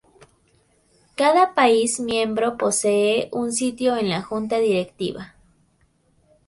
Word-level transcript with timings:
Cada 1.15 1.53
país 1.53 1.99
miembro 1.99 2.57
posee 2.57 3.29
un 3.31 3.53
sitio 3.53 3.95
en 3.97 4.09
la 4.09 4.23
Junta 4.23 4.57
Directiva. 4.57 5.35